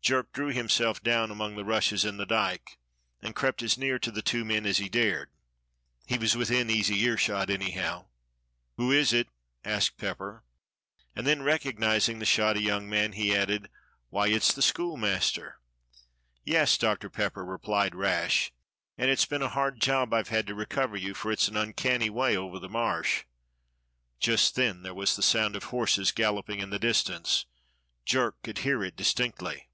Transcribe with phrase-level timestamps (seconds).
[0.00, 2.78] Jerk drew himself down among the rushes in the dyke
[3.20, 5.28] and crept as near to the two men as he dared;
[6.06, 8.06] he was within easy earshot, anyhow.
[8.78, 9.28] "Who is it?"
[9.66, 10.44] asked Pepper;
[11.14, 13.68] and then, recognizing the shoddy young man, he added:
[14.08, 15.58] "Why, it's the school master!"
[16.42, 18.50] "Yes, Doctor Pepper," replied Rash,
[18.96, 22.08] "and it's been a hard job I've had to recover you, for it's an uncanny
[22.08, 23.24] way over the Marsh."
[24.20, 27.44] Just then there was the sound of horses galloping in the distance,
[28.06, 29.66] Jerk could hear it distinctly.